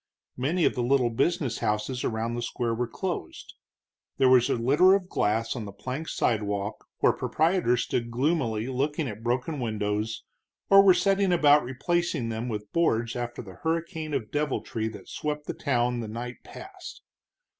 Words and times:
Many 0.35 0.65
of 0.65 0.73
the 0.73 0.81
little 0.81 1.11
business 1.11 1.59
houses 1.59 2.03
around 2.03 2.33
the 2.33 2.41
square 2.41 2.73
were 2.73 2.87
closed. 2.87 3.53
There 4.17 4.29
was 4.29 4.49
a 4.49 4.55
litter 4.55 4.95
of 4.95 5.07
glass 5.09 5.55
on 5.55 5.65
the 5.65 5.71
plank 5.71 6.07
sidewalk, 6.09 6.87
where 7.01 7.13
proprietors 7.13 7.83
stood 7.83 8.09
gloomily 8.09 8.65
looking 8.65 9.07
at 9.07 9.21
broken 9.21 9.59
windows, 9.59 10.23
or 10.71 10.81
were 10.81 10.95
setting 10.95 11.31
about 11.31 11.63
replacing 11.63 12.29
them 12.29 12.49
with 12.49 12.73
boards 12.73 13.15
after 13.15 13.43
the 13.43 13.59
hurricane 13.61 14.15
of 14.15 14.31
deviltry 14.31 14.87
that 14.87 15.07
swept 15.07 15.45
the 15.45 15.53
town 15.53 15.99
the 15.99 16.07
night 16.07 16.37
past. 16.43 17.03